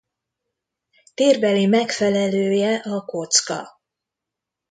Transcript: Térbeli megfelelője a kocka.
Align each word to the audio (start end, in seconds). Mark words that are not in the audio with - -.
Térbeli 1.13 1.65
megfelelője 1.65 2.75
a 2.75 3.01
kocka. 3.05 3.81